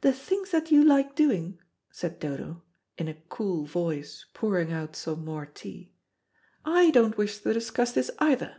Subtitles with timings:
[0.00, 2.62] "The things that you like doing," said Dodo,
[2.96, 5.92] in a cool voice pouring out some more tea.
[6.64, 8.56] "I don't wish to discuss this either.